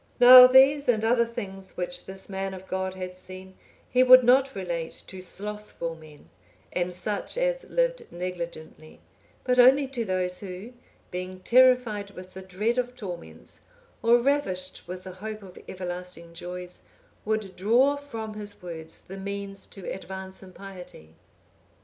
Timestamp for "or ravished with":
14.01-15.03